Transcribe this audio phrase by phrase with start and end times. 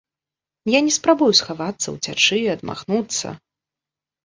[0.75, 3.27] Я не спрабую схавацца, уцячы, адмахнуцца!